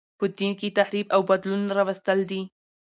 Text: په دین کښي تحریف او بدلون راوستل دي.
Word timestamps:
په 0.19 0.25
دین 0.37 0.51
کښي 0.59 0.69
تحریف 0.79 1.07
او 1.15 1.21
بدلون 1.29 1.61
راوستل 1.77 2.19
دي. 2.31 2.41